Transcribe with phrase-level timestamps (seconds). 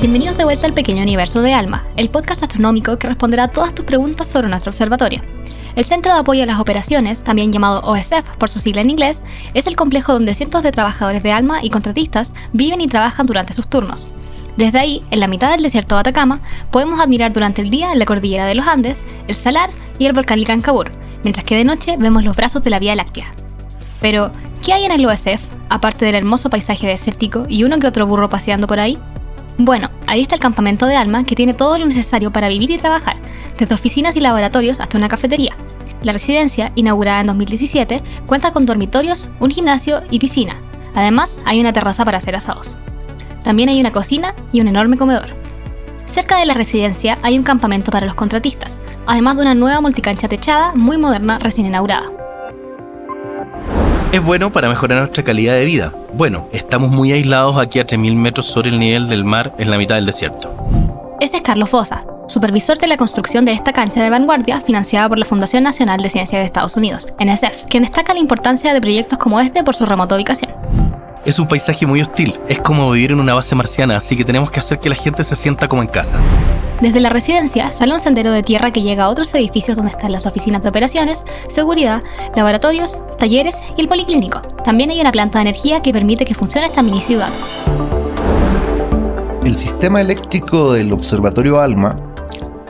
[0.00, 3.74] Bienvenidos de vuelta al pequeño universo de Alma, el podcast astronómico que responderá a todas
[3.74, 5.20] tus preguntas sobre nuestro observatorio.
[5.76, 9.22] El Centro de Apoyo a las Operaciones, también llamado OSF por su sigla en inglés,
[9.52, 13.52] es el complejo donde cientos de trabajadores de Alma y contratistas viven y trabajan durante
[13.52, 14.12] sus turnos.
[14.56, 18.06] Desde ahí, en la mitad del desierto de Atacama, podemos admirar durante el día la
[18.06, 20.92] cordillera de los Andes, el Salar y el volcán Ilkancabur,
[21.24, 23.34] mientras que de noche vemos los brazos de la Vía Láctea.
[24.00, 24.32] Pero,
[24.64, 28.30] ¿qué hay en el OSF, aparte del hermoso paisaje desértico y uno que otro burro
[28.30, 28.98] paseando por ahí?
[29.62, 32.78] Bueno, ahí está el campamento de Alma que tiene todo lo necesario para vivir y
[32.78, 33.16] trabajar,
[33.58, 35.54] desde oficinas y laboratorios hasta una cafetería.
[36.02, 40.54] La residencia, inaugurada en 2017, cuenta con dormitorios, un gimnasio y piscina.
[40.94, 42.78] Además, hay una terraza para hacer asados.
[43.44, 45.28] También hay una cocina y un enorme comedor.
[46.06, 50.26] Cerca de la residencia hay un campamento para los contratistas, además de una nueva multicancha
[50.26, 52.19] techada muy moderna recién inaugurada.
[54.12, 55.92] Es bueno para mejorar nuestra calidad de vida.
[56.14, 59.78] Bueno, estamos muy aislados aquí a 3.000 metros sobre el nivel del mar en la
[59.78, 60.52] mitad del desierto.
[61.20, 65.16] Ese es Carlos Fosa, supervisor de la construcción de esta cancha de vanguardia financiada por
[65.16, 69.16] la Fundación Nacional de Ciencias de Estados Unidos, NSF, quien destaca la importancia de proyectos
[69.16, 70.59] como este por su remota ubicación.
[71.22, 74.50] Es un paisaje muy hostil, es como vivir en una base marciana, así que tenemos
[74.50, 76.18] que hacer que la gente se sienta como en casa.
[76.80, 80.12] Desde la residencia sale un sendero de tierra que llega a otros edificios donde están
[80.12, 82.02] las oficinas de operaciones, seguridad,
[82.34, 84.40] laboratorios, talleres y el policlínico.
[84.64, 87.28] También hay una planta de energía que permite que funcione esta mini ciudad.
[89.44, 91.98] El sistema eléctrico del Observatorio ALMA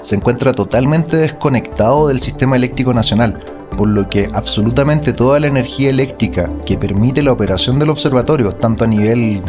[0.00, 3.38] se encuentra totalmente desconectado del sistema eléctrico nacional,
[3.76, 8.84] por lo que absolutamente toda la energía eléctrica que permite la operación del observatorio, tanto
[8.84, 9.42] a nivel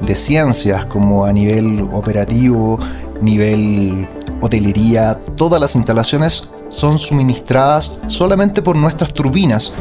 [0.00, 2.78] de ciencias como a nivel operativo,
[3.20, 4.08] nivel
[4.40, 9.72] hotelería, todas las instalaciones son suministradas solamente por nuestras turbinas.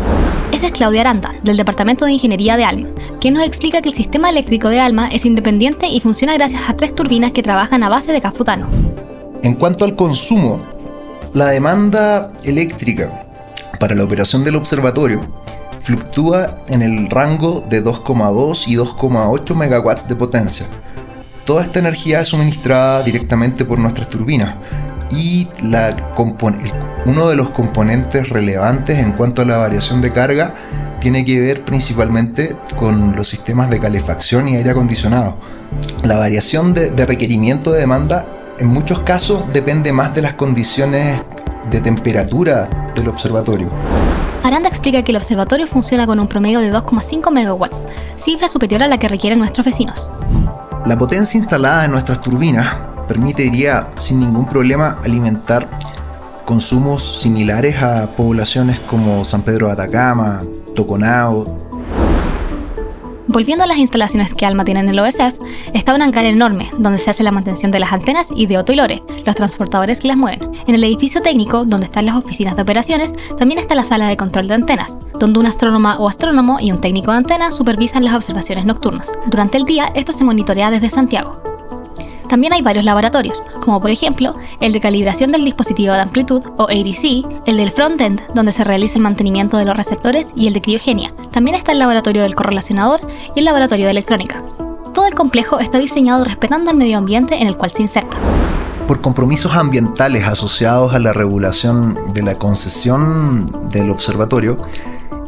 [0.52, 2.88] Esa es Claudia Aranda, del Departamento de Ingeniería de ALMA,
[3.20, 6.76] que nos explica que el sistema eléctrico de ALMA es independiente y funciona gracias a
[6.76, 8.68] tres turbinas que trabajan a base de cafutano.
[9.44, 10.60] En cuanto al consumo,
[11.34, 13.25] la demanda eléctrica
[13.86, 15.22] para la operación del observatorio
[15.84, 20.66] fluctúa en el rango de 2,2 y 2,8 megawatts de potencia,
[21.46, 24.56] Toda esta energía es suministrada directamente por nuestras turbinas
[25.12, 25.48] y
[27.06, 30.56] uno de los componentes relevantes en cuanto a la variación de carga
[31.00, 35.38] tiene que ver principalmente con los sistemas de calefacción y aire acondicionado.
[36.04, 38.26] La variación de requerimiento de demanda
[38.58, 41.22] en muchos casos depende más de las condiciones
[41.70, 43.70] de temperatura del observatorio.
[44.44, 48.88] Aranda explica que el observatorio funciona con un promedio de 2,5 megawatts, cifra superior a
[48.88, 50.10] la que requieren nuestros vecinos.
[50.86, 52.76] La potencia instalada en nuestras turbinas
[53.08, 55.68] permitiría sin ningún problema alimentar
[56.46, 60.44] consumos similares a poblaciones como San Pedro de Atacama,
[60.76, 61.65] Toconao,
[63.36, 65.42] Volviendo a las instalaciones que Alma tiene en el OSF,
[65.74, 68.72] está un hangar enorme donde se hace la mantención de las antenas y de Otto
[68.72, 70.52] los transportadores que las mueven.
[70.68, 74.16] En el edificio técnico, donde están las oficinas de operaciones, también está la sala de
[74.16, 78.14] control de antenas, donde un astrónoma o astrónomo y un técnico de antena supervisan las
[78.14, 79.20] observaciones nocturnas.
[79.26, 81.55] Durante el día, esto se monitorea desde Santiago.
[82.36, 86.64] También hay varios laboratorios, como por ejemplo el de calibración del dispositivo de amplitud o
[86.64, 90.60] ADC, el del frontend, donde se realiza el mantenimiento de los receptores, y el de
[90.60, 91.14] criogenia.
[91.32, 93.00] También está el laboratorio del correlacionador
[93.38, 94.44] y el laboratorio de electrónica.
[94.94, 98.18] Todo el complejo está diseñado respetando el medio ambiente en el cual se inserta.
[98.86, 104.58] Por compromisos ambientales asociados a la regulación de la concesión del observatorio,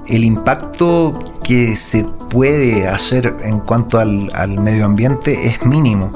[0.08, 6.12] el impacto que se puede hacer en cuanto al, al medio ambiente es mínimo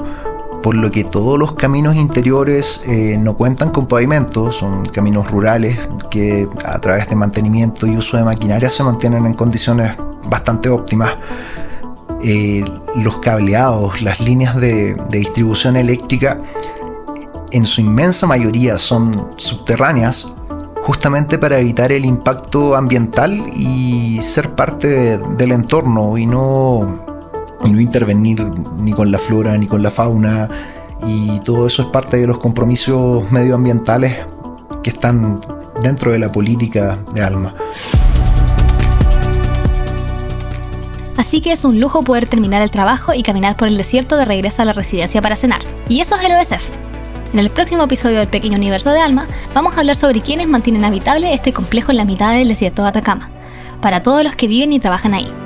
[0.62, 5.78] por lo que todos los caminos interiores eh, no cuentan con pavimento, son caminos rurales
[6.10, 11.16] que a través de mantenimiento y uso de maquinaria se mantienen en condiciones bastante óptimas.
[12.24, 12.64] Eh,
[12.94, 16.38] los cableados, las líneas de, de distribución eléctrica,
[17.50, 20.28] en su inmensa mayoría son subterráneas,
[20.84, 27.11] justamente para evitar el impacto ambiental y ser parte del entorno y no
[27.64, 28.44] y no intervenir
[28.78, 30.48] ni con la flora ni con la fauna
[31.06, 34.18] y todo eso es parte de los compromisos medioambientales
[34.82, 35.40] que están
[35.82, 37.54] dentro de la política de Alma.
[41.16, 44.24] Así que es un lujo poder terminar el trabajo y caminar por el desierto de
[44.24, 45.60] regreso a la residencia para cenar.
[45.88, 46.68] Y eso es el OSF.
[47.32, 50.84] En el próximo episodio del Pequeño Universo de Alma, vamos a hablar sobre quiénes mantienen
[50.84, 53.30] habitable este complejo en la mitad del desierto de Atacama,
[53.80, 55.41] para todos los que viven y trabajan ahí.